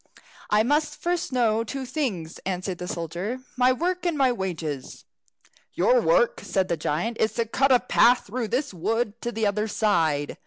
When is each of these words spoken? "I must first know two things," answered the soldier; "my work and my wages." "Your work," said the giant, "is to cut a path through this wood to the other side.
"I 0.49 0.63
must 0.63 0.95
first 0.99 1.31
know 1.31 1.63
two 1.63 1.85
things," 1.85 2.39
answered 2.39 2.79
the 2.79 2.87
soldier; 2.87 3.41
"my 3.55 3.71
work 3.71 4.03
and 4.03 4.17
my 4.17 4.31
wages." 4.31 5.05
"Your 5.75 6.01
work," 6.01 6.39
said 6.43 6.69
the 6.69 6.75
giant, 6.75 7.17
"is 7.19 7.33
to 7.33 7.45
cut 7.45 7.71
a 7.71 7.79
path 7.79 8.25
through 8.25 8.47
this 8.47 8.73
wood 8.73 9.21
to 9.21 9.31
the 9.31 9.45
other 9.45 9.67
side. 9.67 10.37